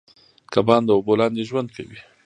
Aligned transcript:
کبان 0.53 0.81
د 0.85 0.89
اوبو 0.97 1.13
لاندې 1.19 1.47
ژوند 1.49 1.69
کوي 1.75 1.99